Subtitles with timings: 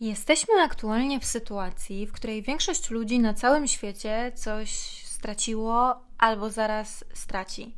[0.00, 4.70] Jesteśmy aktualnie w sytuacji, w której większość ludzi na całym świecie coś
[5.04, 7.74] straciło albo zaraz straci.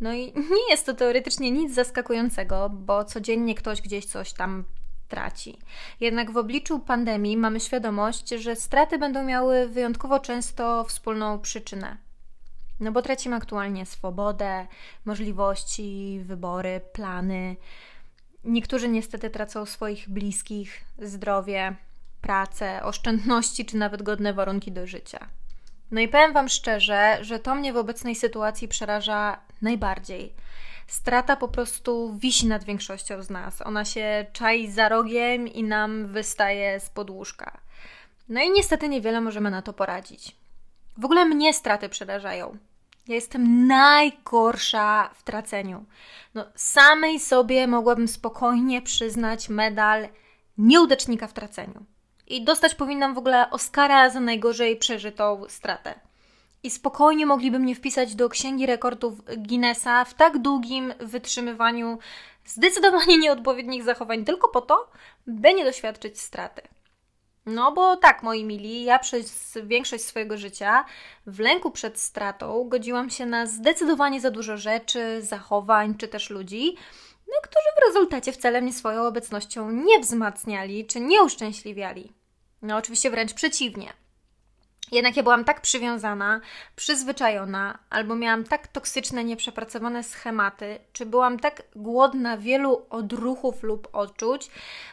[0.00, 4.64] No i nie jest to teoretycznie nic zaskakującego, bo codziennie ktoś gdzieś coś tam
[5.08, 5.58] traci.
[6.00, 11.96] Jednak w obliczu pandemii mamy świadomość, że straty będą miały wyjątkowo często wspólną przyczynę.
[12.80, 14.66] No bo tracimy aktualnie swobodę,
[15.04, 17.56] możliwości, wybory, plany
[18.44, 21.76] Niektórzy niestety tracą swoich bliskich, zdrowie,
[22.20, 25.28] pracę, oszczędności czy nawet godne warunki do życia.
[25.90, 30.32] No i powiem Wam szczerze, że to mnie w obecnej sytuacji przeraża najbardziej.
[30.86, 33.62] Strata po prostu wisi nad większością z nas.
[33.62, 37.60] Ona się czai za rogiem i nam wystaje z podłóżka.
[38.28, 40.36] No i niestety niewiele możemy na to poradzić.
[40.98, 42.56] W ogóle mnie straty przerażają.
[43.08, 45.84] Ja jestem najgorsza w traceniu.
[46.34, 50.08] No, samej sobie mogłabym spokojnie przyznać medal
[50.58, 51.84] nieudacznika w traceniu.
[52.26, 55.94] I dostać powinnam w ogóle Oscara za najgorzej przeżytą stratę.
[56.62, 61.98] I spokojnie mogliby mnie wpisać do księgi rekordów Guinnessa w tak długim wytrzymywaniu
[62.44, 64.90] zdecydowanie nieodpowiednich zachowań, tylko po to,
[65.26, 66.62] by nie doświadczyć straty.
[67.46, 70.84] No bo tak, moi mili, ja przez większość swojego życia
[71.26, 76.76] w lęku przed stratą godziłam się na zdecydowanie za dużo rzeczy, zachowań czy też ludzi,
[77.28, 82.12] no, którzy w rezultacie wcale mnie swoją obecnością nie wzmacniali czy nie uszczęśliwiali.
[82.62, 84.01] No oczywiście wręcz przeciwnie.
[84.92, 86.40] Jednak ja byłam tak przywiązana,
[86.76, 94.50] przyzwyczajona, albo miałam tak toksyczne, nieprzepracowane schematy, czy byłam tak głodna wielu odruchów lub odczuć,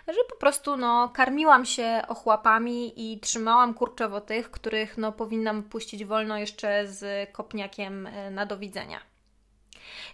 [0.08, 6.06] że po prostu no, karmiłam się ochłapami i trzymałam kurczowo tych, których no, powinnam puścić
[6.06, 9.00] wolno jeszcze z kopniakiem e, na do widzenia.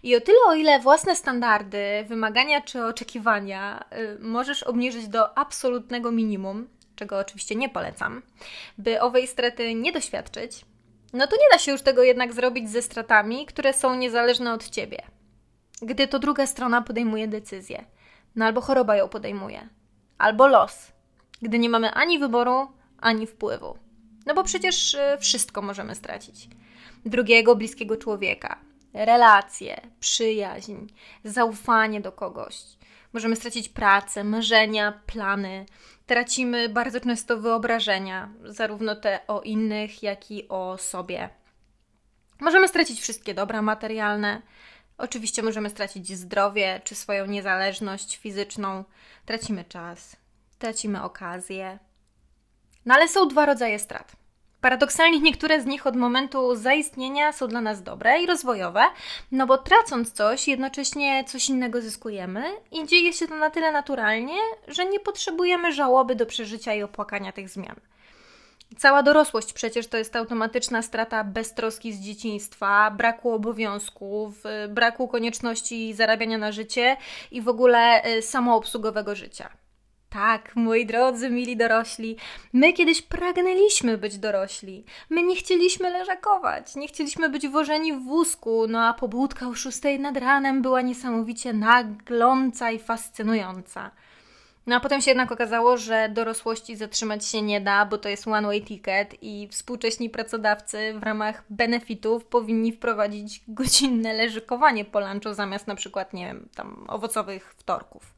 [0.03, 6.11] I o tyle, o ile własne standardy, wymagania czy oczekiwania y, możesz obniżyć do absolutnego
[6.11, 8.21] minimum, czego oczywiście nie polecam,
[8.77, 10.65] by owej straty nie doświadczyć,
[11.13, 14.69] no to nie da się już tego jednak zrobić ze stratami, które są niezależne od
[14.69, 15.01] ciebie.
[15.81, 17.85] Gdy to druga strona podejmuje decyzję,
[18.35, 19.69] no albo choroba ją podejmuje,
[20.17, 20.91] albo los,
[21.41, 22.67] gdy nie mamy ani wyboru,
[22.97, 23.77] ani wpływu.
[24.25, 26.49] No bo przecież y, wszystko możemy stracić.
[27.05, 28.59] Drugiego bliskiego człowieka,
[28.93, 30.75] relacje, przyjaźń,
[31.23, 32.55] zaufanie do kogoś.
[33.13, 35.65] Możemy stracić pracę, marzenia, plany,
[36.05, 41.29] tracimy bardzo często wyobrażenia, zarówno te o innych, jak i o sobie.
[42.39, 44.41] Możemy stracić wszystkie dobra materialne.
[44.97, 48.83] Oczywiście możemy stracić zdrowie czy swoją niezależność fizyczną.
[49.25, 50.15] Tracimy czas,
[50.59, 51.79] tracimy okazję.
[52.85, 54.24] No ale są dwa rodzaje strat.
[54.65, 58.83] Paradoksalnie niektóre z nich od momentu zaistnienia są dla nas dobre i rozwojowe,
[59.31, 64.37] no bo tracąc coś, jednocześnie coś innego zyskujemy i dzieje się to na tyle naturalnie,
[64.67, 67.75] że nie potrzebujemy żałoby do przeżycia i opłakania tych zmian.
[68.77, 76.37] Cała dorosłość przecież to jest automatyczna strata beztroski z dzieciństwa, braku obowiązków, braku konieczności zarabiania
[76.37, 76.97] na życie
[77.31, 79.64] i w ogóle y, samoobsługowego życia.
[80.15, 82.17] Tak, moi drodzy, mili dorośli,
[82.53, 84.83] my kiedyś pragnęliśmy być dorośli.
[85.09, 89.99] My nie chcieliśmy leżakować, nie chcieliśmy być wożeni w wózku, no a pobudka o szóstej
[89.99, 93.91] nad ranem była niesamowicie nagląca i fascynująca.
[94.67, 98.27] No a potem się jednak okazało, że dorosłości zatrzymać się nie da, bo to jest
[98.27, 105.67] one-way ticket i współcześni pracodawcy w ramach benefitów powinni wprowadzić godzinne leżykowanie po lunchu zamiast
[105.67, 108.14] na przykład, nie wiem, tam owocowych wtorków.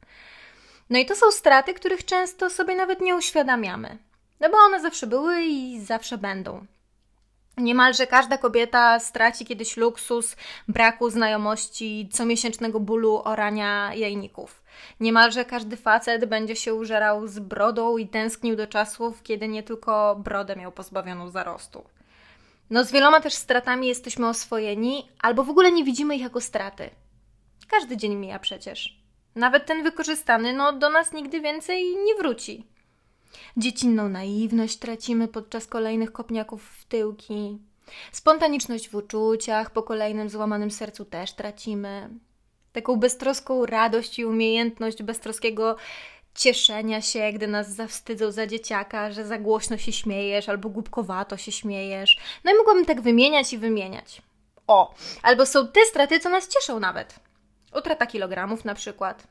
[0.90, 3.98] No i to są straty, których często sobie nawet nie uświadamiamy.
[4.40, 6.66] No bo one zawsze były i zawsze będą.
[7.58, 10.36] Niemalże każda kobieta straci kiedyś luksus
[10.68, 14.64] braku znajomości, comiesięcznego bólu orania jajników.
[15.00, 20.16] Niemalże każdy facet będzie się użerał z brodą i tęsknił do czasów, kiedy nie tylko
[20.24, 21.84] brodę miał pozbawioną zarostu.
[22.70, 26.90] No z wieloma też stratami jesteśmy oswojeni, albo w ogóle nie widzimy ich jako straty.
[27.68, 29.07] Każdy dzień mija przecież.
[29.38, 32.64] Nawet ten wykorzystany, no do nas nigdy więcej nie wróci.
[33.58, 37.58] Dziecinną naiwność tracimy podczas kolejnych kopniaków w tyłki.
[38.12, 42.10] Spontaniczność w uczuciach po kolejnym złamanym sercu też tracimy.
[42.74, 45.76] Taką beztroską radość i umiejętność beztroskiego
[46.36, 51.52] cieszenia się, gdy nas zawstydzą za dzieciaka, że za głośno się śmiejesz albo głupkowato się
[51.52, 52.18] śmiejesz.
[52.44, 54.22] No i mogłabym tak wymieniać i wymieniać.
[54.68, 57.27] O, albo są te straty, co nas cieszą nawet.
[57.74, 59.28] Utrata kilogramów na przykład.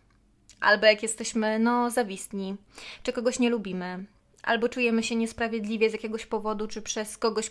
[0.60, 2.56] Albo jak jesteśmy, no, zawistni,
[3.02, 4.04] czy kogoś nie lubimy,
[4.42, 7.50] albo czujemy się niesprawiedliwie z jakiegoś powodu, czy przez kogoś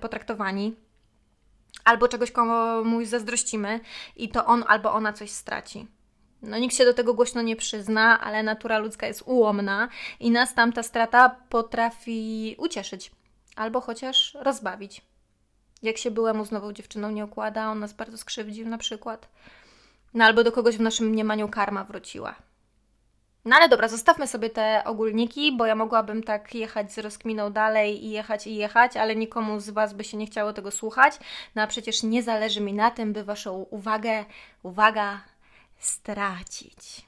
[0.00, 0.76] potraktowani,
[1.84, 3.80] albo czegoś komuś zazdrościmy
[4.16, 5.86] i to on albo ona coś straci.
[6.42, 9.88] No nikt się do tego głośno nie przyzna, ale natura ludzka jest ułomna
[10.20, 13.10] i nas tamta strata potrafi ucieszyć
[13.56, 15.02] albo chociaż rozbawić.
[15.82, 19.28] Jak się byłemu znowu dziewczyną nie układa, on nas bardzo skrzywdził na przykład.
[20.14, 22.34] No albo do kogoś w naszym mniemaniu karma wróciła.
[23.44, 28.04] No ale dobra, zostawmy sobie te ogólniki, bo ja mogłabym tak jechać z rozkminą dalej
[28.04, 31.18] i jechać i jechać, ale nikomu z Was by się nie chciało tego słuchać.
[31.54, 34.24] No a przecież nie zależy mi na tym, by Waszą uwagę,
[34.62, 35.20] uwaga,
[35.78, 37.06] stracić.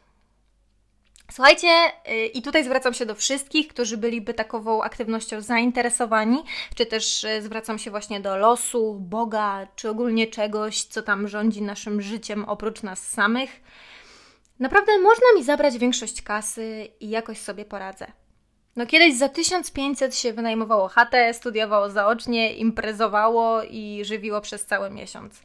[1.33, 1.69] Słuchajcie,
[2.09, 6.45] y, i tutaj zwracam się do wszystkich, którzy byliby takową aktywnością zainteresowani,
[6.75, 11.63] czy też y, zwracam się właśnie do losu, Boga, czy ogólnie czegoś, co tam rządzi
[11.63, 13.61] naszym życiem oprócz nas samych.
[14.59, 18.07] Naprawdę można mi zabrać większość kasy i jakoś sobie poradzę.
[18.77, 25.43] No kiedyś za 1500 się wynajmowało chatę, studiowało zaocznie, imprezowało i żywiło przez cały miesiąc.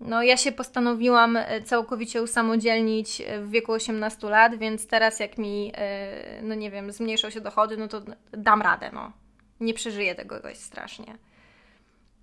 [0.00, 5.38] No, ja się postanowiłam e, całkowicie usamodzielnić e, w wieku 18 lat, więc teraz jak
[5.38, 8.02] mi, e, no nie wiem, zmniejszą się dochody, no to
[8.32, 9.12] dam radę, no.
[9.60, 11.18] Nie przeżyję tego dość strasznie.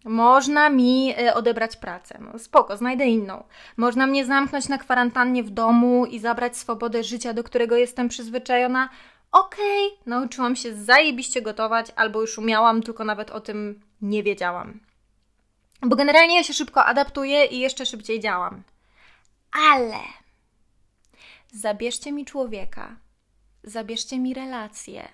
[0.05, 2.19] Można mi odebrać pracę.
[2.21, 3.43] No, spoko, znajdę inną.
[3.77, 8.89] Można mnie zamknąć na kwarantannie w domu i zabrać swobodę życia, do którego jestem przyzwyczajona.
[9.31, 14.79] Okej, okay, nauczyłam się zajebiście gotować, albo już umiałam, tylko nawet o tym nie wiedziałam.
[15.81, 18.63] Bo generalnie ja się szybko adaptuję i jeszcze szybciej działam.
[19.51, 19.99] Ale
[21.51, 22.95] zabierzcie mi człowieka,
[23.63, 25.07] zabierzcie mi relacje,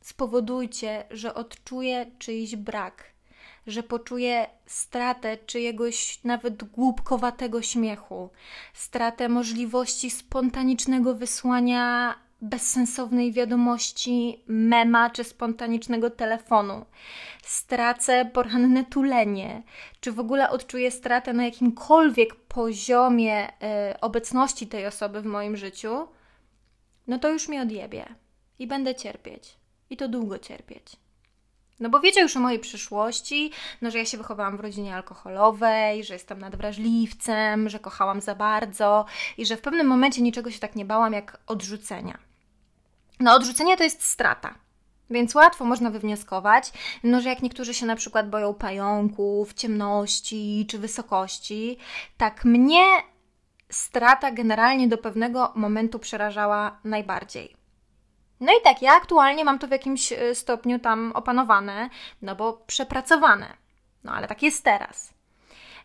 [0.00, 3.04] spowodujcie, że odczuję czyjś brak,
[3.66, 8.30] że poczuję stratę czyjegoś nawet głupkowatego śmiechu,
[8.74, 16.86] stratę możliwości spontanicznego wysłania bezsensownej wiadomości, mema czy spontanicznego telefonu.
[17.42, 19.62] Stracę poranne tulenie,
[20.00, 26.08] czy w ogóle odczuję stratę na jakimkolwiek poziomie y, obecności tej osoby w moim życiu,
[27.06, 28.14] no to już mi odjebie
[28.58, 29.56] i będę cierpieć.
[29.90, 30.96] I to długo cierpieć.
[31.80, 33.50] No bo wiecie już o mojej przyszłości,
[33.82, 39.04] no że ja się wychowałam w rodzinie alkoholowej, że jestem nadwrażliwcem, że kochałam za bardzo
[39.38, 42.31] i że w pewnym momencie niczego się tak nie bałam jak odrzucenia.
[43.20, 44.54] No, odrzucenie to jest strata.
[45.10, 46.72] Więc łatwo można wywnioskować,
[47.04, 51.78] no, że jak niektórzy się na przykład boją pająków, ciemności czy wysokości,
[52.16, 52.84] tak mnie
[53.70, 57.56] strata generalnie do pewnego momentu przerażała najbardziej.
[58.40, 61.90] No i tak, ja aktualnie mam to w jakimś e, stopniu tam opanowane,
[62.22, 63.46] no bo przepracowane.
[64.04, 65.14] No ale tak jest teraz.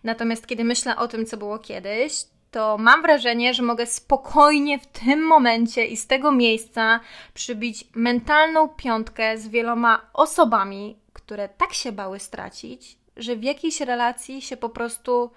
[0.03, 2.13] Natomiast kiedy myślę o tym, co było kiedyś,
[2.57, 7.00] to mam wrażenie, że mogę spokojnie w tym momencie i z tego miejsca
[7.33, 14.42] przybić mentalną piątkę z wieloma osobami, które tak się bały stracić, że w jakiejś relacji
[14.42, 15.31] się po prostu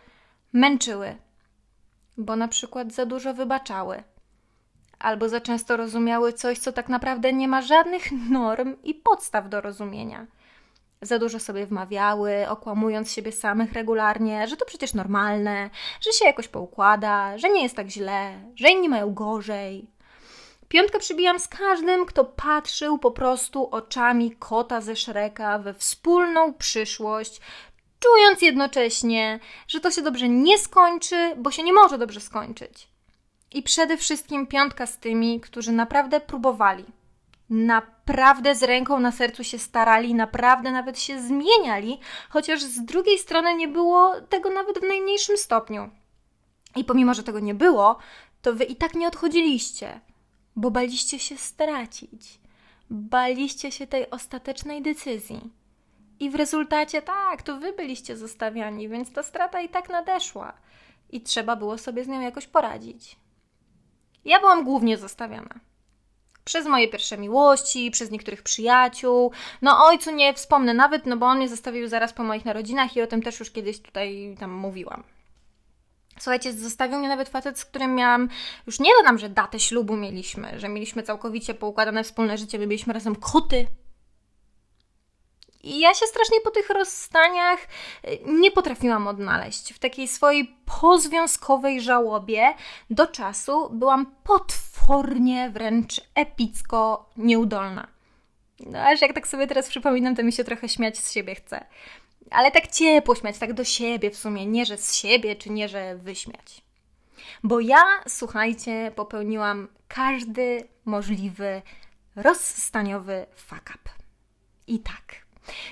[0.52, 1.16] męczyły,
[2.16, 4.02] bo na przykład za dużo wybaczały,
[4.98, 9.60] albo za często rozumiały coś, co tak naprawdę nie ma żadnych norm i podstaw do
[9.60, 10.26] rozumienia
[11.02, 15.70] za dużo sobie wmawiały, okłamując siebie samych regularnie, że to przecież normalne,
[16.00, 19.86] że się jakoś poukłada, że nie jest tak źle, że inni mają gorzej.
[20.68, 27.40] Piątkę przybijam z każdym, kto patrzył po prostu oczami kota ze Szreka we wspólną przyszłość,
[28.00, 32.88] czując jednocześnie, że to się dobrze nie skończy, bo się nie może dobrze skończyć.
[33.52, 36.84] I przede wszystkim piątka z tymi, którzy naprawdę próbowali
[37.50, 37.99] naprawdę
[38.54, 43.68] z ręką na sercu się starali, naprawdę nawet się zmieniali, chociaż z drugiej strony nie
[43.68, 45.90] było tego nawet w najmniejszym stopniu.
[46.76, 47.98] I pomimo, że tego nie było,
[48.42, 50.00] to wy i tak nie odchodziliście,
[50.56, 52.40] bo baliście się stracić.
[52.90, 55.50] Baliście się tej ostatecznej decyzji.
[56.20, 60.52] I w rezultacie tak, to wy byliście zostawiani, więc ta strata i tak nadeszła.
[61.10, 63.16] I trzeba było sobie z nią jakoś poradzić.
[64.24, 65.69] Ja byłam głównie zostawiana.
[66.50, 69.32] Przez moje pierwsze miłości, przez niektórych przyjaciół.
[69.62, 73.02] No ojcu nie wspomnę nawet, no bo on mnie zostawił zaraz po moich narodzinach i
[73.02, 75.02] o tym też już kiedyś tutaj tam mówiłam.
[76.18, 78.28] Słuchajcie, zostawił mnie nawet facet, z którym miałam,
[78.66, 82.92] już nie dodam, że datę ślubu mieliśmy, że mieliśmy całkowicie poukładane wspólne życie, my byliśmy
[82.92, 83.66] razem koty,
[85.62, 87.58] i ja się strasznie po tych rozstaniach
[88.04, 89.72] y, nie potrafiłam odnaleźć.
[89.72, 92.54] W takiej swojej pozwiązkowej żałobie
[92.90, 94.06] do czasu byłam
[94.90, 97.86] potwornie, wręcz epicko nieudolna.
[98.66, 101.64] No, aż jak tak sobie teraz przypominam, to mi się trochę śmiać z siebie chce.
[102.30, 105.68] Ale tak ciepło śmiać, tak do siebie w sumie, nie że z siebie, czy nie
[105.68, 106.62] że wyśmiać.
[107.42, 111.62] Bo ja, słuchajcie, popełniłam każdy możliwy
[112.16, 113.90] rozstaniowy fuck up.
[114.66, 115.26] I tak,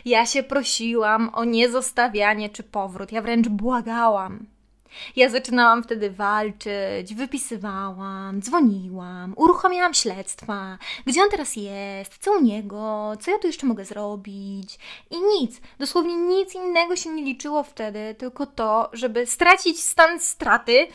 [0.04, 4.46] ja się prosiłam o niezostawianie czy powrót, ja wręcz błagałam.
[5.16, 13.12] Ja zaczynałam wtedy walczyć, wypisywałam, dzwoniłam, uruchamiałam śledztwa, gdzie on teraz jest, co u niego,
[13.20, 14.78] co ja tu jeszcze mogę zrobić.
[15.10, 20.86] I nic, dosłownie nic innego się nie liczyło wtedy, tylko to, żeby stracić stan straty,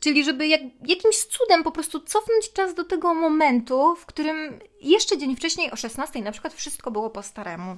[0.00, 5.18] czyli żeby jak, jakimś cudem po prostu cofnąć czas do tego momentu, w którym jeszcze
[5.18, 7.76] dzień wcześniej o 16 na przykład wszystko było po staremu.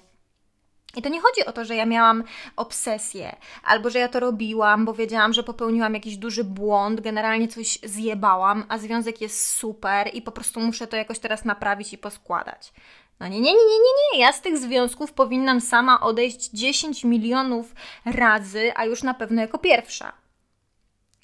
[0.96, 2.24] I to nie chodzi o to, że ja miałam
[2.56, 7.78] obsesję, albo że ja to robiłam, bo wiedziałam, że popełniłam jakiś duży błąd, generalnie coś
[7.82, 12.72] zjebałam, a związek jest super i po prostu muszę to jakoś teraz naprawić i poskładać.
[13.20, 14.20] No nie, nie, nie, nie, nie.
[14.20, 17.74] Ja z tych związków powinnam sama odejść 10 milionów
[18.04, 20.12] razy, a już na pewno jako pierwsza.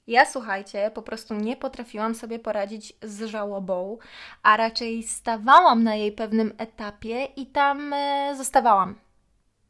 [0.06, 3.98] Ja, słuchajcie, po prostu nie potrafiłam sobie poradzić z żałobą,
[4.42, 8.94] a raczej stawałam na jej pewnym etapie i tam e, zostawałam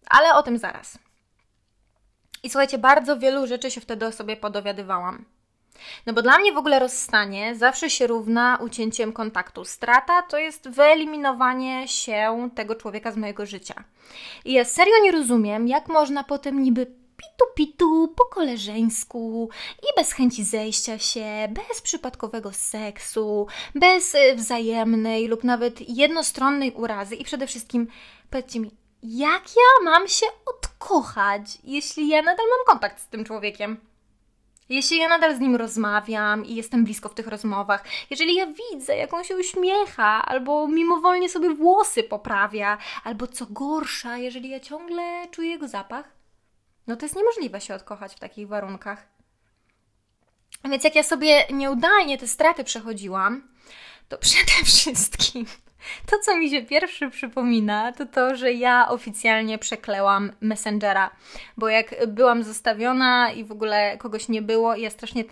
[0.07, 0.99] ale o tym zaraz.
[2.43, 5.25] I słuchajcie, bardzo wielu rzeczy się wtedy o sobie podowiadywałam.
[6.07, 9.65] No bo dla mnie w ogóle rozstanie zawsze się równa ucięciem kontaktu.
[9.65, 13.85] Strata to jest wyeliminowanie się tego człowieka z mojego życia.
[14.45, 19.49] I ja serio nie rozumiem, jak można potem niby pitu pitu po koleżeńsku
[19.83, 27.15] i bez chęci zejścia się, bez przypadkowego seksu, bez y, wzajemnej lub nawet jednostronnej urazy
[27.17, 27.87] i przede wszystkim
[28.31, 28.71] powiedzcie mi,
[29.03, 33.91] jak ja mam się odkochać, jeśli ja nadal mam kontakt z tym człowiekiem?
[34.69, 38.97] Jeśli ja nadal z nim rozmawiam i jestem blisko w tych rozmowach, jeżeli ja widzę,
[38.97, 45.03] jak on się uśmiecha, albo mimowolnie sobie włosy poprawia, albo co gorsza, jeżeli ja ciągle
[45.31, 46.09] czuję jego zapach,
[46.87, 49.07] no to jest niemożliwe się odkochać w takich warunkach.
[50.65, 53.49] Więc jak ja sobie nieudalnie te straty przechodziłam,
[54.09, 55.47] to przede wszystkim
[56.07, 61.11] to, co mi się pierwszy przypomina, to to, że ja oficjalnie przeklełam Messengera,
[61.57, 65.25] bo jak byłam zostawiona i w ogóle kogoś nie było, ja strasznie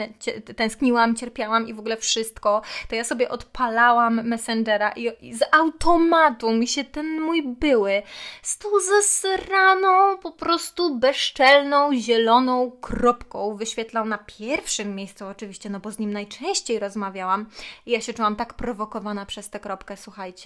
[0.57, 6.53] tęskniłam, cierpiałam i w ogóle wszystko, to ja sobie odpalałam Messengera i, i z automatu
[6.53, 8.03] mi się ten mój były
[8.43, 15.91] z tą zasraną, po prostu bezczelną, zieloną kropką wyświetlał na pierwszym miejscu oczywiście, no bo
[15.91, 17.47] z nim najczęściej rozmawiałam.
[17.87, 20.38] I ja się czułam tak prowokowana przez tę kropkę, słuchajcie,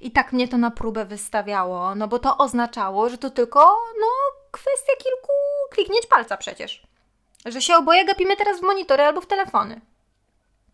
[0.00, 3.60] i tak mnie to na próbę wystawiało, no bo to oznaczało, że to tylko
[4.00, 4.06] no,
[4.50, 5.32] kwestia kilku
[5.70, 6.82] kliknięć palca przecież.
[7.46, 9.80] Że się oboje gapimy teraz w monitory albo w telefony.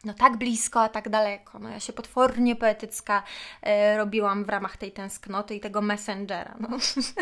[0.05, 1.59] No tak blisko, a tak daleko.
[1.59, 3.23] No ja się potwornie poetycka
[3.63, 6.55] e, robiłam w ramach tej tęsknoty i tego messengera.
[6.61, 6.69] No.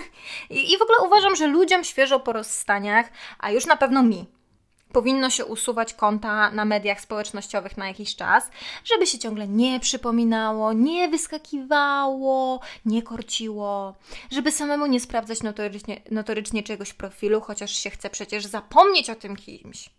[0.50, 3.06] I, I w ogóle uważam, że ludziom świeżo po rozstaniach,
[3.38, 4.26] a już na pewno mi,
[4.92, 8.50] powinno się usuwać konta na mediach społecznościowych na jakiś czas,
[8.84, 13.94] żeby się ciągle nie przypominało, nie wyskakiwało, nie korciło,
[14.30, 19.36] żeby samemu nie sprawdzać notorycznie, notorycznie czegoś profilu, chociaż się chce przecież zapomnieć o tym
[19.36, 19.90] kimś.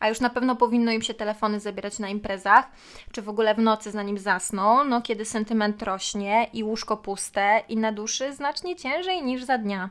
[0.00, 2.70] A już na pewno powinno im się telefony zabierać na imprezach,
[3.12, 7.76] czy w ogóle w nocy zanim zasną, no kiedy sentyment rośnie i łóżko puste i
[7.76, 9.90] na duszy znacznie ciężej niż za dnia.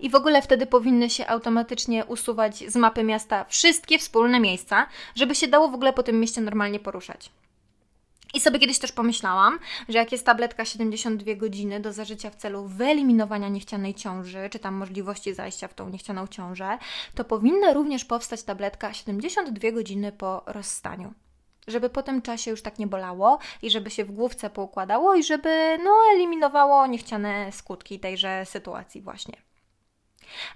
[0.00, 5.34] I w ogóle wtedy powinny się automatycznie usuwać z mapy miasta wszystkie wspólne miejsca, żeby
[5.34, 7.30] się dało w ogóle po tym mieście normalnie poruszać.
[8.34, 9.58] I sobie kiedyś też pomyślałam,
[9.88, 14.74] że jak jest tabletka 72 godziny do zażycia w celu wyeliminowania niechcianej ciąży, czy tam
[14.74, 16.78] możliwości zajścia w tą niechcianą ciążę,
[17.14, 21.14] to powinna również powstać tabletka 72 godziny po rozstaniu.
[21.66, 25.22] Żeby po tym czasie już tak nie bolało i żeby się w główce poukładało i
[25.22, 29.49] żeby no, eliminowało niechciane skutki tejże sytuacji właśnie.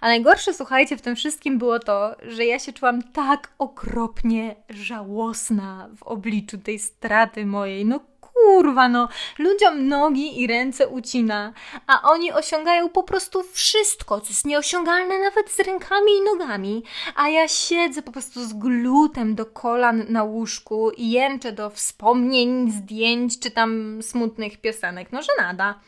[0.00, 5.88] A najgorsze, słuchajcie, w tym wszystkim było to, że ja się czułam tak okropnie żałosna
[5.96, 7.84] w obliczu tej straty mojej.
[7.84, 8.00] No
[8.34, 11.52] kurwa, no, ludziom nogi i ręce ucina,
[11.86, 17.28] a oni osiągają po prostu wszystko, co jest nieosiągalne nawet z rękami i nogami, a
[17.28, 23.40] ja siedzę po prostu z glutem do kolan na łóżku i jęczę do wspomnień, zdjęć
[23.40, 25.12] czy tam smutnych piosenek.
[25.12, 25.80] No, że nada.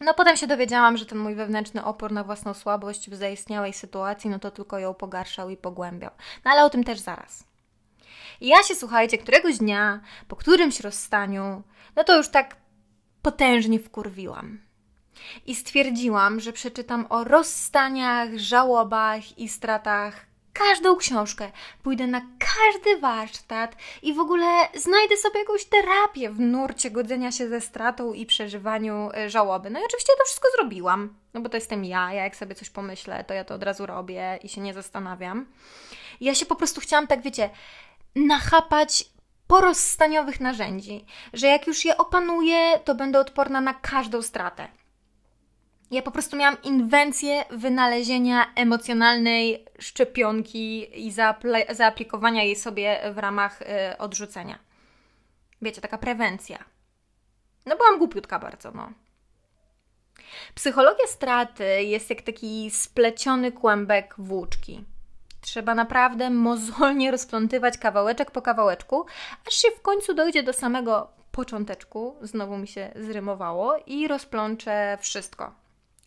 [0.00, 4.30] No potem się dowiedziałam, że ten mój wewnętrzny opór na własną słabość w zaistniałej sytuacji,
[4.30, 6.10] no to tylko ją pogarszał i pogłębiał.
[6.44, 7.44] No ale o tym też zaraz.
[8.40, 11.62] I ja się, słuchajcie, któregoś dnia, po którymś rozstaniu,
[11.96, 12.56] no to już tak
[13.22, 14.60] potężnie wkurwiłam.
[15.46, 21.50] I stwierdziłam, że przeczytam o rozstaniach, żałobach i stratach każdą książkę,
[21.82, 27.48] pójdę na każdy warsztat i w ogóle znajdę sobie jakąś terapię w nurcie godzenia się
[27.48, 29.70] ze stratą i przeżywaniu e, żałoby.
[29.70, 32.70] No i oczywiście to wszystko zrobiłam, no bo to jestem ja, ja jak sobie coś
[32.70, 35.46] pomyślę, to ja to od razu robię i się nie zastanawiam.
[36.20, 37.50] I ja się po prostu chciałam, tak wiecie,
[38.16, 39.04] nachapać
[39.46, 44.68] porozstaniowych narzędzi, że jak już je opanuję, to będę odporna na każdą stratę.
[45.94, 51.12] Ja po prostu miałam inwencję wynalezienia emocjonalnej szczepionki i
[51.70, 54.58] zaaplikowania jej sobie w ramach y, odrzucenia.
[55.62, 56.64] Wiecie, taka prewencja.
[57.66, 58.92] No byłam głupiutka bardzo, no.
[60.54, 64.84] Psychologia straty jest jak taki spleciony kłębek włóczki.
[65.40, 69.06] Trzeba naprawdę mozolnie rozplątywać kawałeczek po kawałeczku,
[69.48, 75.63] aż się w końcu dojdzie do samego począteczku, znowu mi się zrymowało, i rozplączę wszystko.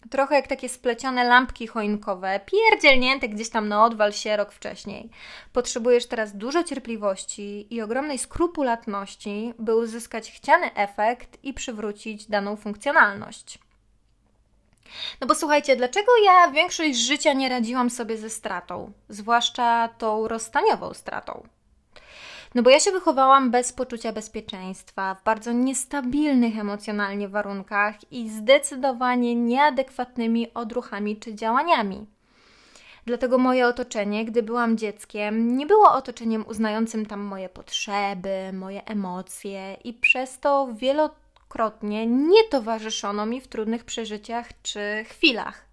[0.09, 5.09] Trochę jak takie splecione lampki choinkowe, pierdzielnięte gdzieś tam na odwal się rok wcześniej.
[5.53, 13.59] Potrzebujesz teraz dużo cierpliwości i ogromnej skrupulatności, by uzyskać chciany efekt i przywrócić daną funkcjonalność.
[15.21, 20.93] No bo słuchajcie, dlaczego ja większość życia nie radziłam sobie ze stratą, zwłaszcza tą rozstaniową
[20.93, 21.47] stratą?
[22.57, 29.35] No bo ja się wychowałam bez poczucia bezpieczeństwa, w bardzo niestabilnych emocjonalnie warunkach i zdecydowanie
[29.35, 32.05] nieadekwatnymi odruchami czy działaniami.
[33.05, 39.77] Dlatego moje otoczenie, gdy byłam dzieckiem, nie było otoczeniem uznającym tam moje potrzeby, moje emocje
[39.83, 45.66] i przez to wielokrotnie nie towarzyszono mi w trudnych przeżyciach czy chwilach.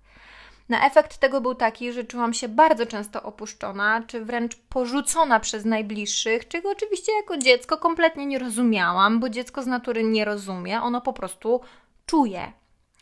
[0.69, 5.65] Na efekt tego był taki, że czułam się bardzo często opuszczona, czy wręcz porzucona przez
[5.65, 11.01] najbliższych, czego oczywiście jako dziecko kompletnie nie rozumiałam, bo dziecko z natury nie rozumie, ono
[11.01, 11.61] po prostu
[12.07, 12.53] czuje.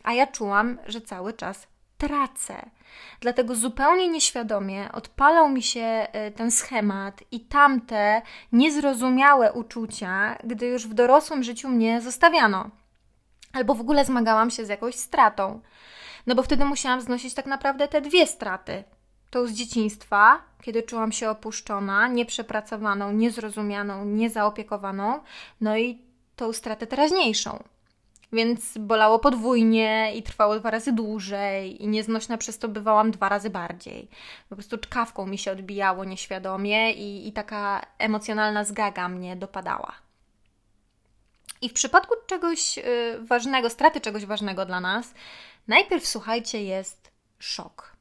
[0.03, 1.67] A ja czułam, że cały czas
[1.97, 2.69] tracę.
[3.19, 10.87] Dlatego zupełnie nieświadomie odpalał mi się e, ten schemat i tamte niezrozumiałe uczucia, gdy już
[10.87, 12.69] w dorosłym życiu mnie zostawiano.
[13.53, 15.61] Albo w ogóle zmagałam się z jakąś stratą.
[16.27, 18.83] No bo wtedy musiałam znosić tak naprawdę te dwie straty.
[19.29, 25.19] Tą z dzieciństwa, kiedy czułam się opuszczona, nieprzepracowaną, niezrozumianą, niezaopiekowaną,
[25.61, 26.01] no i
[26.35, 27.63] tą stratę teraźniejszą.
[28.33, 33.49] Więc bolało podwójnie i trwało dwa razy dłużej, i nieznośna przez to bywałam dwa razy
[33.49, 34.09] bardziej.
[34.49, 39.93] Po prostu czkawką mi się odbijało nieświadomie, i, i taka emocjonalna zgaga mnie dopadała.
[41.61, 42.83] I w przypadku czegoś y,
[43.21, 45.13] ważnego, straty czegoś ważnego dla nas,
[45.67, 47.95] Najpierw, słuchajcie, jest szok.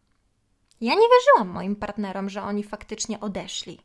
[0.80, 3.80] Ja nie wierzyłam moim partnerom, że oni faktycznie odeszli.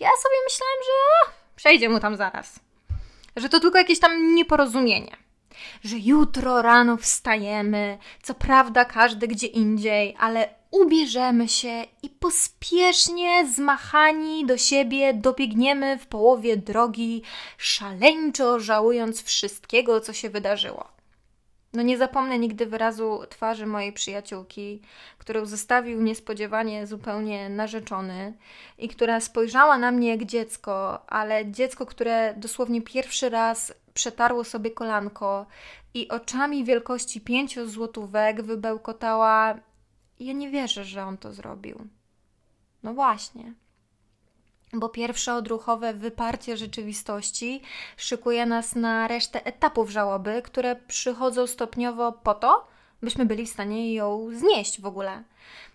[0.00, 2.60] Ja sobie myślałam, że przejdzie mu tam zaraz.
[3.36, 5.16] Że to tylko jakieś tam nieporozumienie.
[5.84, 14.46] Że jutro rano wstajemy, co prawda każdy gdzie indziej, ale ubierzemy się i pospiesznie zmachani
[14.46, 17.22] do siebie dobiegniemy w połowie drogi,
[17.56, 20.97] szaleńczo żałując wszystkiego, co się wydarzyło.
[21.72, 24.82] No nie zapomnę nigdy wyrazu twarzy mojej przyjaciółki,
[25.18, 28.34] którą zostawił niespodziewanie zupełnie narzeczony
[28.78, 34.70] i która spojrzała na mnie jak dziecko, ale dziecko, które dosłownie pierwszy raz przetarło sobie
[34.70, 35.46] kolanko
[35.94, 39.54] i oczami wielkości pięciu złotówek wybełkotała:
[40.20, 41.88] Ja nie wierzę, że on to zrobił.
[42.82, 43.54] No właśnie
[44.72, 47.62] bo pierwsze odruchowe wyparcie rzeczywistości
[47.96, 52.66] szykuje nas na resztę etapów żałoby, które przychodzą stopniowo po to,
[53.02, 55.22] byśmy byli w stanie ją znieść w ogóle.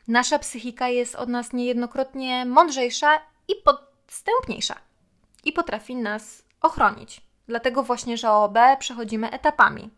[0.08, 4.75] Nasza psychika jest od nas niejednokrotnie mądrzejsza i podstępniejsza
[5.45, 7.21] i potrafi nas ochronić.
[7.47, 9.89] Dlatego właśnie żałobę przechodzimy etapami.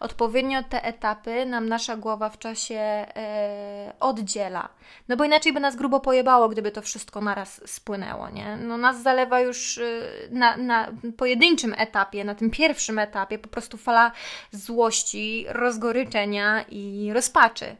[0.00, 4.68] Odpowiednio te etapy nam nasza głowa w czasie e, oddziela.
[5.08, 8.56] No bo inaczej by nas grubo pojebało, gdyby to wszystko naraz spłynęło, nie?
[8.56, 9.82] No nas zalewa już e,
[10.30, 14.12] na, na pojedynczym etapie, na tym pierwszym etapie po prostu fala
[14.52, 17.76] złości, rozgoryczenia i rozpaczy.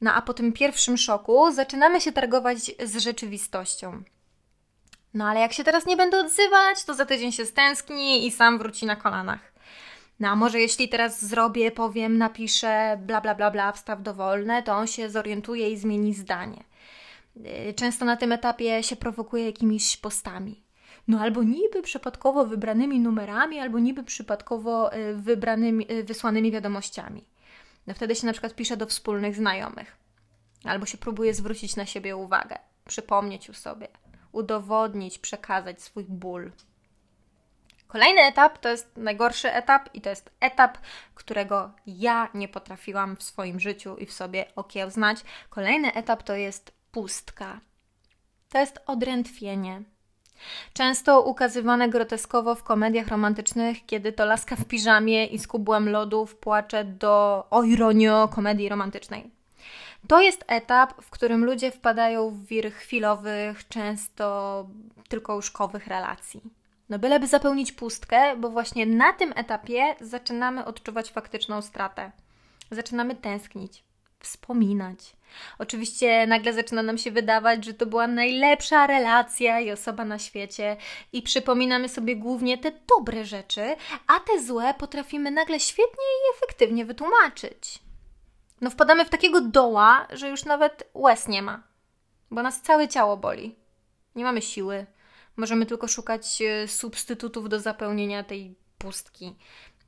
[0.00, 4.02] No a po tym pierwszym szoku zaczynamy się targować z rzeczywistością.
[5.14, 8.58] No ale jak się teraz nie będę odzywać, to za tydzień się stęskni i sam
[8.58, 9.53] wróci na kolanach.
[10.20, 14.72] No a może jeśli teraz zrobię, powiem, napiszę bla bla bla bla, wstaw dowolne, to
[14.72, 16.64] on się zorientuje i zmieni zdanie.
[17.36, 20.64] Y, często na tym etapie się prowokuje jakimiś postami.
[21.08, 27.24] No albo niby przypadkowo wybranymi numerami, albo niby przypadkowo y, wybranymi, y, wysłanymi wiadomościami.
[27.86, 29.96] No wtedy się na przykład pisze do wspólnych znajomych.
[30.64, 33.88] Albo się próbuje zwrócić na siebie uwagę, przypomnieć u sobie,
[34.32, 36.52] udowodnić, przekazać swój ból.
[37.94, 40.78] Kolejny etap to jest najgorszy etap i to jest etap,
[41.14, 45.18] którego ja nie potrafiłam w swoim życiu i w sobie okiełznać.
[45.50, 47.60] Kolejny etap to jest pustka.
[48.48, 49.82] To jest odrętwienie.
[50.72, 56.36] Często ukazywane groteskowo w komediach romantycznych, kiedy to laska w piżamie i z kubłem lodów
[56.36, 59.30] płacze do ojronio komedii romantycznej.
[60.08, 64.66] To jest etap, w którym ludzie wpadają w wir chwilowych, często
[65.08, 66.63] tylko łóżkowych relacji.
[66.88, 72.12] No byleby zapełnić pustkę, bo właśnie na tym etapie zaczynamy odczuwać faktyczną stratę.
[72.70, 73.84] Zaczynamy tęsknić,
[74.20, 75.16] wspominać.
[75.58, 80.76] Oczywiście nagle zaczyna nam się wydawać, że to była najlepsza relacja i osoba na świecie,
[81.12, 86.84] i przypominamy sobie głównie te dobre rzeczy, a te złe potrafimy nagle świetnie i efektywnie
[86.84, 87.78] wytłumaczyć.
[88.60, 91.62] No, wpadamy w takiego doła, że już nawet łez nie ma,
[92.30, 93.56] bo nas całe ciało boli.
[94.14, 94.86] Nie mamy siły.
[95.36, 99.36] Możemy tylko szukać e, substytutów do zapełnienia tej pustki.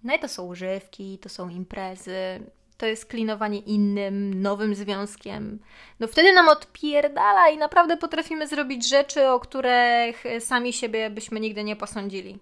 [0.02, 2.40] No i to są używki, to są imprezy,
[2.76, 5.59] to jest klinowanie innym, nowym związkiem.
[6.00, 11.64] No wtedy nam odpierdala i naprawdę potrafimy zrobić rzeczy, o których sami siebie byśmy nigdy
[11.64, 12.38] nie posądzili.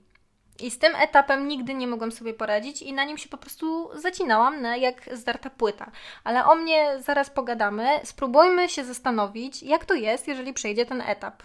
[0.61, 3.91] I z tym etapem nigdy nie mogłam sobie poradzić i na nim się po prostu
[3.95, 5.91] zacinałam, no, jak zdarta płyta.
[6.25, 8.01] Ale o mnie zaraz pogadamy.
[8.05, 11.43] Spróbujmy się zastanowić, jak to jest, jeżeli przejdzie ten etap.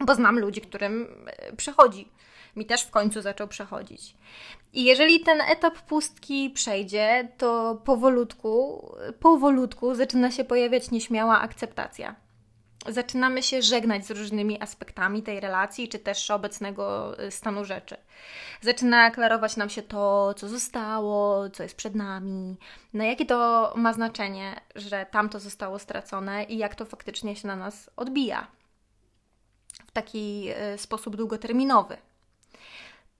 [0.00, 2.08] Bo znam ludzi, którym e, przechodzi
[2.56, 4.14] mi też w końcu zaczął przechodzić.
[4.72, 8.84] I jeżeli ten etap pustki przejdzie, to powolutku,
[9.20, 12.14] powolutku zaczyna się pojawiać nieśmiała akceptacja.
[12.88, 17.96] Zaczynamy się żegnać z różnymi aspektami tej relacji, czy też obecnego y, stanu rzeczy.
[18.60, 22.56] Zaczyna klarować nam się to, co zostało, co jest przed nami,
[22.94, 27.56] na jakie to ma znaczenie, że tamto zostało stracone i jak to faktycznie się na
[27.56, 28.57] nas odbija
[29.86, 31.96] w taki y, sposób długoterminowy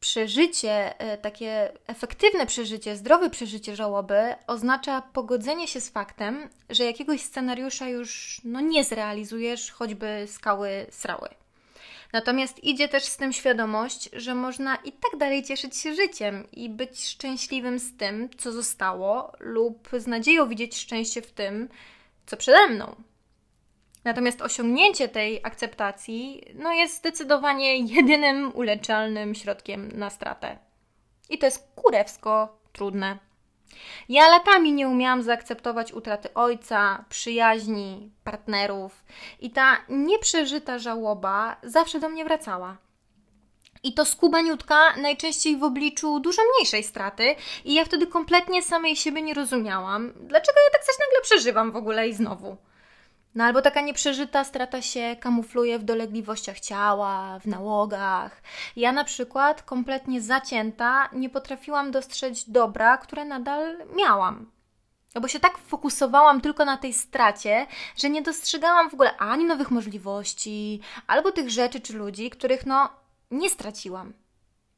[0.00, 7.20] przeżycie, e, takie efektywne przeżycie, zdrowe przeżycie żałoby oznacza pogodzenie się z faktem, że jakiegoś
[7.20, 11.28] scenariusza już no, nie zrealizujesz, choćby skały srały.
[12.12, 16.68] Natomiast idzie też z tym świadomość, że można i tak dalej cieszyć się życiem i
[16.68, 21.68] być szczęśliwym z tym, co zostało, lub z nadzieją widzieć szczęście w tym,
[22.26, 22.96] co przede mną.
[24.08, 30.58] Natomiast osiągnięcie tej akceptacji no, jest zdecydowanie jedynym uleczalnym środkiem na stratę.
[31.30, 33.18] I to jest kurewsko trudne.
[34.08, 39.04] Ja latami nie umiałam zaakceptować utraty ojca, przyjaźni, partnerów,
[39.40, 42.76] i ta nieprzeżyta żałoba zawsze do mnie wracała.
[43.82, 49.22] I to skubaniutka najczęściej w obliczu dużo mniejszej straty, i ja wtedy kompletnie samej siebie
[49.22, 52.56] nie rozumiałam, dlaczego ja tak coś nagle przeżywam w ogóle i znowu.
[53.38, 58.42] No albo taka nieprzeżyta strata się kamufluje w dolegliwościach ciała, w nałogach.
[58.76, 64.50] Ja na przykład kompletnie zacięta nie potrafiłam dostrzec dobra, które nadal miałam.
[65.14, 69.44] No bo się tak fokusowałam tylko na tej stracie, że nie dostrzegałam w ogóle ani
[69.44, 72.88] nowych możliwości, albo tych rzeczy czy ludzi, których no
[73.30, 74.12] nie straciłam.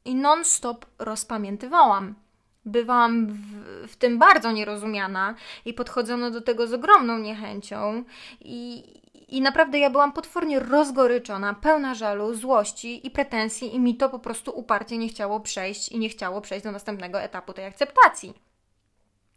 [0.05, 2.15] I non-stop rozpamiętywałam.
[2.65, 3.37] Bywałam w,
[3.87, 8.03] w, tym bardzo nierozumiana i podchodzono do tego z ogromną niechęcią.
[8.41, 8.83] I,
[9.27, 14.19] I naprawdę ja byłam potwornie rozgoryczona, pełna żalu, złości i pretensji, i mi to po
[14.19, 18.50] prostu uparcie nie chciało przejść i nie chciało przejść do następnego etapu tej akceptacji.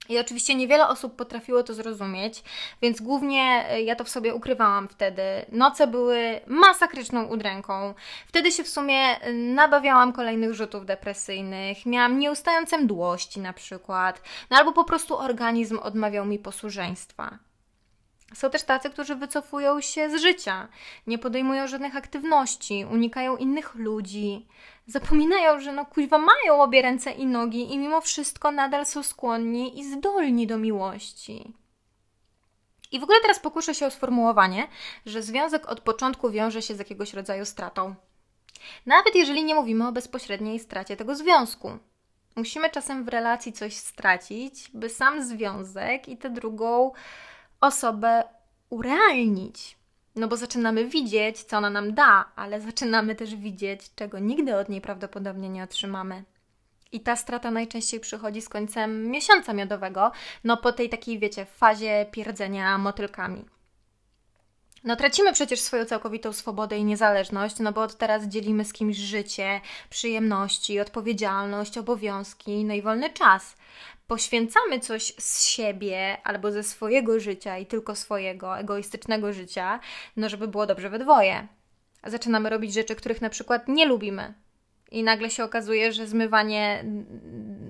[0.09, 2.43] I oczywiście niewiele osób potrafiło to zrozumieć,
[2.83, 5.23] więc głównie e, ja to w sobie ukrywałam wtedy.
[5.53, 7.95] Noce były masakryczną udręką.
[8.27, 14.57] Wtedy się w sumie e, nabawiałam kolejnych rzutów depresyjnych, miałam nieustające mdłości na przykład, no
[14.57, 17.39] albo po prostu organizm odmawiał mi posłuszeństwa.
[18.35, 20.69] Są też tacy, którzy wycofują się z życia,
[21.07, 24.47] nie podejmują żadnych aktywności, unikają innych ludzi,
[24.87, 29.79] zapominają, że no kuźwa mają obie ręce i nogi i mimo wszystko nadal są skłonni
[29.81, 31.55] i zdolni do miłości.
[32.93, 34.69] I w ogóle teraz pokuszę się o sformułowanie,
[35.07, 37.95] że związek od początku wiąże się z jakiegoś rodzaju stratą.
[38.87, 41.79] Nawet jeżeli nie mówimy o bezpośredniej stracie tego związku.
[42.37, 46.93] Musimy czasem w relacji coś stracić, by sam związek i tę drugą
[47.65, 48.25] osobę
[48.71, 49.77] urealnić.
[50.17, 54.69] No bo zaczynamy widzieć, co ona nam da, ale zaczynamy też widzieć, czego nigdy od
[54.69, 56.25] niej prawdopodobnie nie otrzymamy.
[56.93, 60.13] I ta strata najczęściej przychodzi z końcem miesiąca miodowego,
[60.45, 63.45] no po tej takiej, wiecie, fazie pierdzenia motylkami.
[64.85, 68.97] No tracimy przecież swoją całkowitą swobodę i niezależność, no bo od teraz dzielimy z kimś
[68.97, 73.57] życie, przyjemności, odpowiedzialność, obowiązki, no i wolny czas
[74.07, 79.81] poświęcamy coś z siebie albo ze swojego życia i tylko swojego egoistycznego życia,
[80.17, 81.47] no żeby było dobrze we dwoje.
[82.07, 84.35] Zaczynamy robić rzeczy, których na przykład nie lubimy.
[84.91, 86.85] I nagle się okazuje, że zmywanie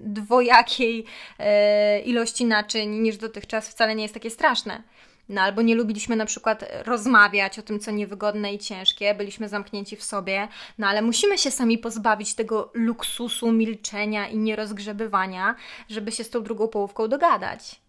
[0.04, 1.04] dwojakiej
[1.38, 4.82] e, ilości naczyń niż dotychczas wcale nie jest takie straszne.
[5.28, 9.96] No albo nie lubiliśmy na przykład rozmawiać o tym, co niewygodne i ciężkie, byliśmy zamknięci
[9.96, 15.54] w sobie, no ale musimy się sami pozbawić tego luksusu milczenia i nierozgrzebywania,
[15.88, 17.80] żeby się z tą drugą połówką dogadać.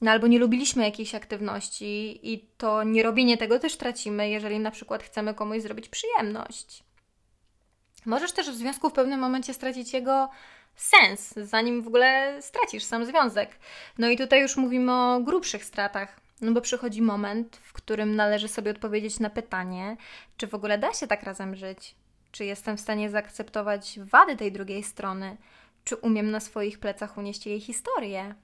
[0.00, 5.02] No albo nie lubiliśmy jakiejś aktywności i to nierobienie tego też tracimy, jeżeli na przykład
[5.02, 6.82] chcemy komuś zrobić przyjemność.
[8.06, 10.28] Możesz też w związku w pewnym momencie stracić jego
[10.76, 13.58] sens, zanim w ogóle stracisz sam związek.
[13.98, 16.25] No i tutaj już mówimy o grubszych stratach.
[16.40, 19.96] No bo przychodzi moment, w którym należy sobie odpowiedzieć na pytanie,
[20.36, 21.94] czy w ogóle da się tak razem żyć?
[22.30, 25.36] Czy jestem w stanie zaakceptować wady tej drugiej strony?
[25.84, 28.34] Czy umiem na swoich plecach unieść jej historię?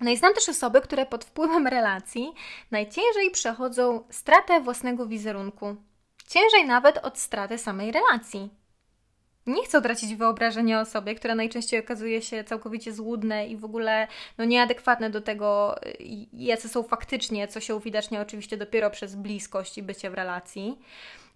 [0.00, 2.32] No i znam też osoby, które pod wpływem relacji
[2.70, 5.76] najciężej przechodzą stratę własnego wizerunku.
[6.26, 8.61] Ciężej nawet od straty samej relacji.
[9.46, 14.08] Nie chcę tracić wyobrażenia o sobie, które najczęściej okazuje się całkowicie złudne i w ogóle
[14.38, 15.76] no, nieadekwatne do tego,
[16.32, 20.78] jacy są faktycznie, co się uwidacznia oczywiście dopiero przez bliskość i bycie w relacji.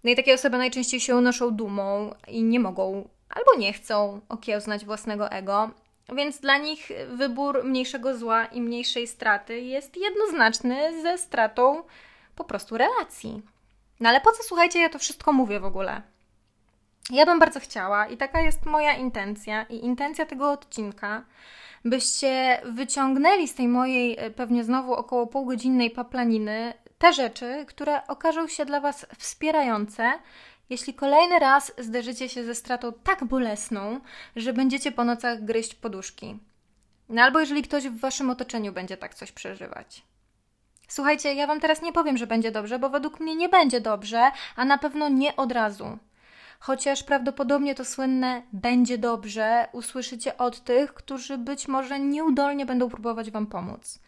[0.05, 4.85] No i takie osoby najczęściej się unoszą dumą i nie mogą albo nie chcą okiełznać
[4.85, 5.71] własnego ego,
[6.17, 11.83] więc dla nich wybór mniejszego zła i mniejszej straty jest jednoznaczny ze stratą
[12.37, 13.43] po prostu relacji.
[14.01, 16.03] No ale po co, słuchajcie, ja to wszystko mówię w ogóle?
[17.11, 21.25] Ja bym bardzo chciała, i taka jest moja intencja, i intencja tego odcinka,
[21.85, 28.49] byście wyciągnęli z tej mojej e, pewnie znowu około półgodzinnej paplaniny te rzeczy, które okażą
[28.49, 30.13] się dla Was wspierające,
[30.71, 34.01] jeśli kolejny raz zderzycie się ze stratą tak bolesną,
[34.37, 36.39] że będziecie po nocach gryźć poduszki.
[37.09, 40.03] No albo jeżeli ktoś w Waszym otoczeniu będzie tak coś przeżywać.
[40.89, 44.31] Słuchajcie, ja Wam teraz nie powiem, że będzie dobrze, bo według mnie nie będzie dobrze,
[44.57, 45.99] a na pewno nie od razu
[46.59, 53.31] chociaż prawdopodobnie to słynne będzie dobrze usłyszycie od tych, którzy być może nieudolnie będą próbować
[53.31, 53.99] Wam pomóc.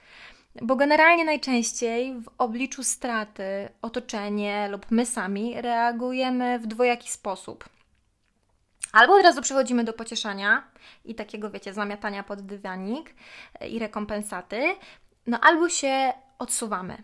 [0.62, 7.68] Bo generalnie najczęściej w obliczu straty otoczenie lub my sami reagujemy w dwojaki sposób.
[8.92, 10.70] Albo od razu przechodzimy do pocieszania
[11.04, 13.14] i takiego, wiecie, zamiatania pod dywanik
[13.68, 14.74] i rekompensaty,
[15.26, 17.02] no albo się odsuwamy.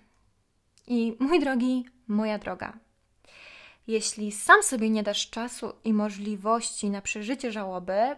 [0.86, 2.72] I mój drogi, moja droga,
[3.86, 8.16] jeśli sam sobie nie dasz czasu i możliwości na przeżycie żałoby,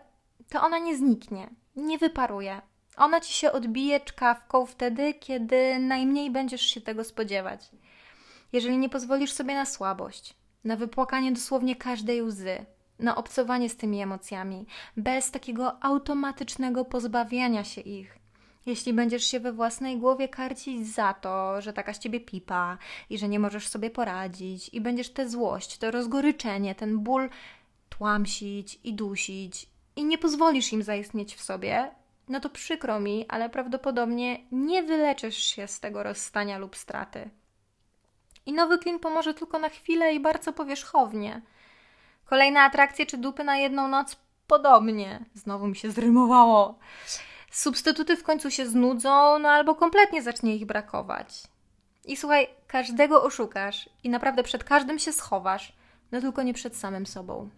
[0.49, 2.63] to ona nie zniknie, nie wyparuje.
[2.97, 7.71] Ona ci się odbije czkawką wtedy, kiedy najmniej będziesz się tego spodziewać.
[8.53, 12.67] Jeżeli nie pozwolisz sobie na słabość, na wypłakanie dosłownie każdej łzy,
[12.99, 18.19] na obcowanie z tymi emocjami, bez takiego automatycznego pozbawiania się ich,
[18.67, 22.79] jeśli będziesz się we własnej głowie karcić za to, że taka z ciebie pipa
[23.11, 27.29] i że nie możesz sobie poradzić, i będziesz tę złość, to rozgoryczenie, ten ból
[27.89, 31.91] tłamsić i dusić, i nie pozwolisz im zaistnieć w sobie,
[32.29, 37.31] no to przykro mi, ale prawdopodobnie nie wyleczysz się z tego rozstania lub straty.
[38.47, 41.43] I nowy klin pomoże tylko na chwilę i bardzo powierzchownie.
[42.25, 45.25] Kolejne atrakcje czy dupy na jedną noc podobnie.
[45.35, 46.79] Znowu mi się zrymowało
[47.57, 51.43] substytuty w końcu się znudzą, no albo kompletnie zacznie ich brakować.
[52.05, 55.73] I słuchaj, każdego oszukasz i naprawdę przed każdym się schowasz,
[56.13, 57.51] no tylko nie przed samym sobą.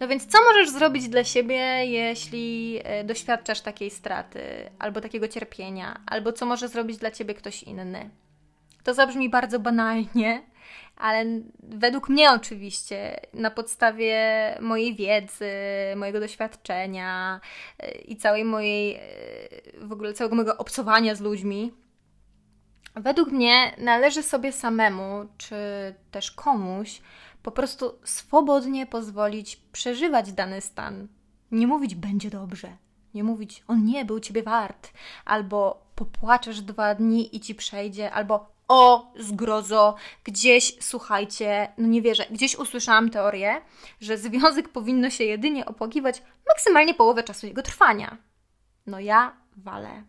[0.00, 6.00] No więc co możesz zrobić dla siebie, jeśli e, doświadczasz takiej straty, albo takiego cierpienia,
[6.06, 8.10] albo co może zrobić dla ciebie ktoś inny?
[8.84, 10.42] To zabrzmi bardzo banalnie,
[11.00, 11.24] ale
[11.62, 14.18] według mnie oczywiście, na podstawie
[14.60, 15.50] mojej wiedzy,
[15.96, 17.40] mojego doświadczenia
[17.78, 19.00] e, i całej mojej, e,
[19.80, 21.72] w ogóle całego mojego obcowania z ludźmi,
[22.94, 25.56] według mnie należy sobie samemu, czy
[26.10, 27.00] też komuś,
[27.42, 31.08] po prostu swobodnie pozwolić przeżywać dany stan.
[31.50, 32.76] Nie mówić będzie dobrze,
[33.14, 34.92] nie mówić on nie był ciebie wart,
[35.24, 42.26] albo popłaczesz dwa dni i ci przejdzie, albo o zgrozo, gdzieś, słuchajcie, no nie wierzę,
[42.30, 43.60] gdzieś usłyszałam teorię,
[44.00, 48.16] że związek powinno się jedynie opłakiwać maksymalnie połowę czasu jego trwania.
[48.86, 50.02] No ja walę.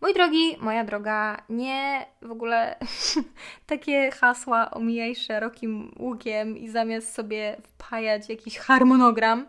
[0.00, 2.78] Mój drogi, moja droga, nie w ogóle
[3.66, 9.46] takie hasła omijaj szerokim łukiem i zamiast sobie wpajać jakiś harmonogram,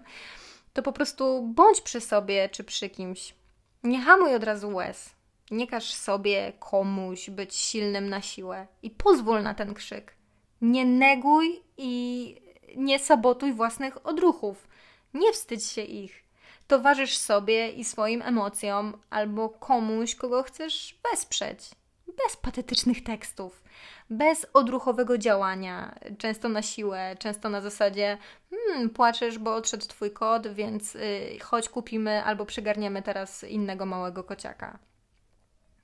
[0.74, 3.36] to po prostu bądź przy sobie czy przy kimś.
[3.84, 5.21] Nie hamuj od razu łez.
[5.52, 10.16] Nie każ sobie komuś być silnym na siłę i pozwól na ten krzyk.
[10.62, 12.36] Nie neguj i
[12.76, 14.68] nie sabotuj własnych odruchów.
[15.14, 16.24] Nie wstydź się ich.
[16.68, 21.60] Towarzysz sobie i swoim emocjom albo komuś, kogo chcesz wesprzeć.
[22.08, 23.64] Bez patetycznych tekstów,
[24.10, 28.18] bez odruchowego działania, często na siłę, często na zasadzie
[28.50, 34.24] hmm, płaczesz, bo odszedł twój kot, więc yy, chodź kupimy albo przygarniemy teraz innego małego
[34.24, 34.80] kociaka.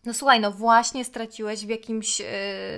[0.08, 2.28] No słuchaj, no właśnie straciłeś w jakimś yy,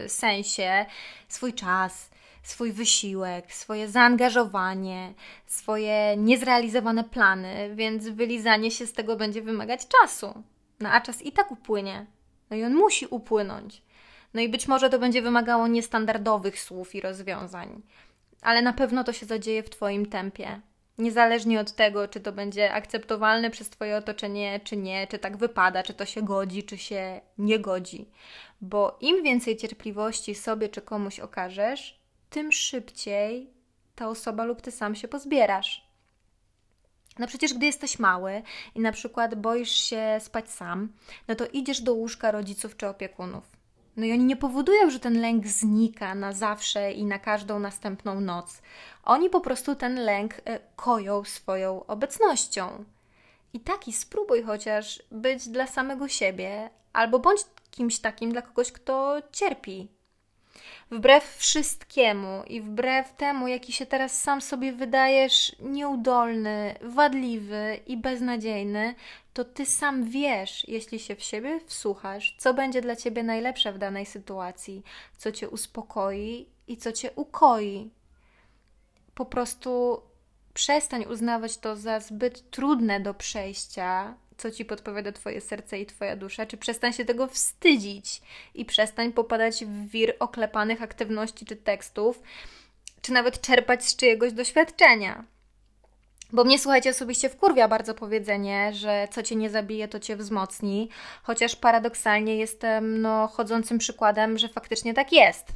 [0.08, 0.86] sensie
[1.28, 2.10] swój czas,
[2.44, 5.14] swój wysiłek, swoje zaangażowanie,
[5.46, 10.44] swoje niezrealizowane plany, więc wylizanie się z tego będzie wymagać czasu.
[10.80, 12.06] No a czas i tak upłynie.
[12.50, 13.82] No i on musi upłynąć.
[14.34, 17.82] No i być może to będzie wymagało niestandardowych słów i rozwiązań,
[18.42, 20.62] ale na pewno to się zadzieje w Twoim tempie.
[21.00, 25.84] Niezależnie od tego, czy to będzie akceptowalne przez Twoje otoczenie, czy nie, czy tak wypada,
[25.84, 28.10] czy to się godzi, czy się nie godzi.
[28.62, 33.54] Bo im więcej cierpliwości sobie czy komuś okażesz, tym szybciej
[33.96, 35.90] ta osoba lub ty sam się pozbierasz.
[37.20, 38.42] No przecież gdy jesteś mały
[38.76, 40.94] i na przykład boisz się spać sam,
[41.28, 43.59] no to idziesz do łóżka rodziców czy opiekunów.
[44.00, 48.22] No i oni nie powodują, że ten lęk znika na zawsze i na każdą następną
[48.22, 48.62] noc.
[49.04, 52.86] Oni po prostu ten lęk e, koją swoją obecnością.
[53.54, 59.18] I taki spróbuj chociaż być dla samego siebie, albo bądź kimś takim dla kogoś, kto
[59.32, 59.88] cierpi,
[60.92, 68.96] wbrew wszystkiemu i wbrew temu, jaki się teraz sam sobie wydajesz nieudolny, wadliwy i beznadziejny,
[69.40, 73.78] to ty sam wiesz, jeśli się w siebie wsłuchasz, co będzie dla ciebie najlepsze w
[73.78, 74.84] danej sytuacji,
[75.18, 77.90] co cię uspokoi i co cię ukoi.
[79.16, 80.02] Po prostu
[80.54, 86.16] przestań uznawać to za zbyt trudne do przejścia co ci podpowiada Twoje serce i Twoja
[86.16, 88.22] dusza, czy przestań się tego wstydzić
[88.54, 92.22] i przestań popadać w wir oklepanych aktywności czy tekstów,
[93.02, 95.24] czy nawet czerpać z czyjegoś doświadczenia.
[96.32, 100.90] Bo mnie, słuchajcie, osobiście wkurwia bardzo powiedzenie, że co cię nie zabije, to cię wzmocni,
[101.24, 105.48] chociaż paradoksalnie jestem no, chodzącym przykładem, że faktycznie tak jest.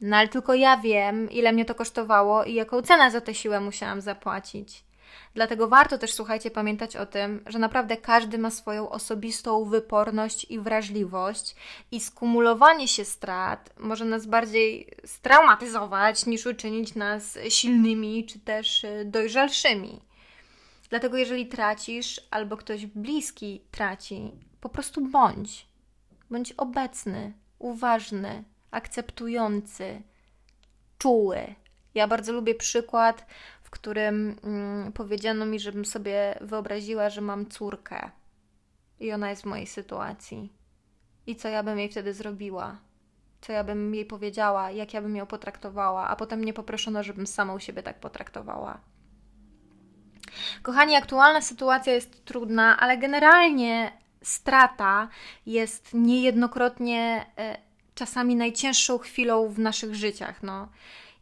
[0.00, 3.60] No ale tylko ja wiem, ile mnie to kosztowało i jaką cenę za tę siłę
[3.60, 4.84] musiałam zapłacić.
[5.34, 10.58] Dlatego warto też, słuchajcie, pamiętać o tym, że naprawdę każdy ma swoją osobistą wyporność i
[10.58, 11.54] wrażliwość,
[11.90, 19.04] i skumulowanie się strat może nas bardziej straumatyzować, niż uczynić nas silnymi czy też y,
[19.04, 20.00] dojrzalszymi.
[20.90, 25.66] Dlatego, jeżeli tracisz, albo ktoś bliski traci, po prostu bądź.
[26.30, 30.02] Bądź obecny, uważny, akceptujący,
[30.98, 31.54] czuły.
[31.94, 33.26] Ja bardzo lubię przykład
[33.70, 38.10] w którym mm, powiedziano mi, żebym sobie wyobraziła, że mam córkę
[39.00, 40.52] i ona jest w mojej sytuacji.
[41.26, 42.76] I co ja bym jej wtedy zrobiła?
[43.40, 47.26] Co ja bym jej powiedziała, jak ja bym ją potraktowała, a potem mnie poproszono, żebym
[47.26, 48.80] samą siebie tak potraktowała.
[50.62, 55.08] Kochani, aktualna sytuacja jest trudna, ale generalnie strata
[55.46, 57.58] jest niejednokrotnie e,
[57.94, 60.42] czasami najcięższą chwilą w naszych życiach.
[60.42, 60.68] No.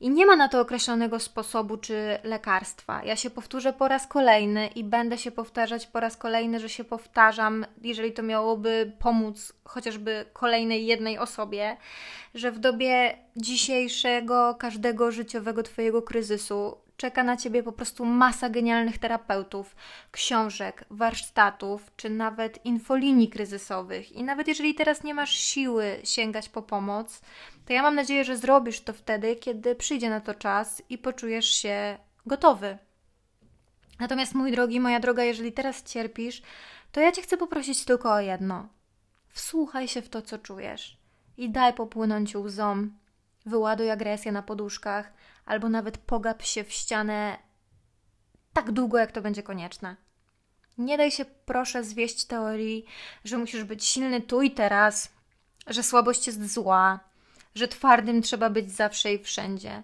[0.00, 3.04] I nie ma na to określonego sposobu czy lekarstwa.
[3.04, 6.84] Ja się powtórzę po raz kolejny i będę się powtarzać po raz kolejny, że się
[6.84, 11.76] powtarzam, jeżeli to miałoby pomóc chociażby kolejnej jednej osobie,
[12.34, 18.98] że w dobie dzisiejszego, każdego życiowego Twojego kryzysu czeka na Ciebie po prostu masa genialnych
[18.98, 19.76] terapeutów,
[20.10, 24.12] książek, warsztatów, czy nawet infolinii kryzysowych.
[24.12, 27.20] I nawet jeżeli teraz nie masz siły sięgać po pomoc,
[27.68, 31.46] to ja mam nadzieję, że zrobisz to wtedy, kiedy przyjdzie na to czas i poczujesz
[31.46, 32.78] się gotowy.
[34.00, 36.42] Natomiast, mój drogi, moja droga, jeżeli teraz cierpisz,
[36.92, 38.68] to ja Cię chcę poprosić tylko o jedno.
[39.28, 40.98] Wsłuchaj się w to, co czujesz
[41.36, 42.98] i daj popłynąć łzom.
[43.46, 45.12] Wyładuj agresję na poduszkach,
[45.46, 47.38] albo nawet pogap się w ścianę
[48.52, 49.96] tak długo, jak to będzie konieczne.
[50.78, 52.84] Nie daj się proszę zwieść teorii,
[53.24, 55.12] że musisz być silny tu i teraz,
[55.66, 57.07] że słabość jest zła,
[57.54, 59.82] że twardym trzeba być zawsze i wszędzie,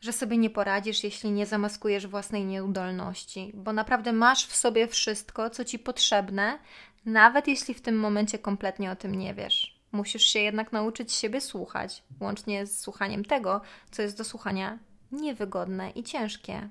[0.00, 5.50] że sobie nie poradzisz, jeśli nie zamaskujesz własnej nieudolności, bo naprawdę masz w sobie wszystko,
[5.50, 6.58] co ci potrzebne,
[7.04, 9.80] nawet jeśli w tym momencie kompletnie o tym nie wiesz.
[9.92, 14.78] Musisz się jednak nauczyć siebie słuchać, łącznie z słuchaniem tego, co jest do słuchania
[15.12, 16.68] niewygodne i ciężkie.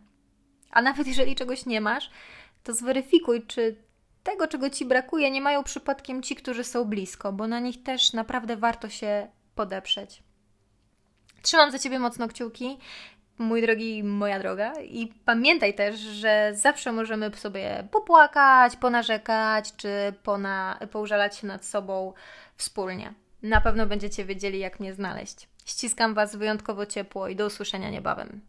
[0.71, 2.09] A nawet jeżeli czegoś nie masz,
[2.63, 3.75] to zweryfikuj, czy
[4.23, 8.13] tego, czego ci brakuje, nie mają przypadkiem ci, którzy są blisko, bo na nich też
[8.13, 10.23] naprawdę warto się podeprzeć.
[11.45, 12.77] Trzymam za ciebie mocno kciuki,
[13.37, 19.89] mój drogi, moja droga, i pamiętaj też, że zawsze możemy sobie popłakać, ponarzekać, czy
[20.23, 22.13] pona, poużalać się nad sobą
[22.55, 23.13] wspólnie.
[23.43, 25.49] Na pewno będziecie wiedzieli, jak mnie znaleźć.
[25.65, 28.41] Ściskam Was wyjątkowo ciepło i do usłyszenia niebawem.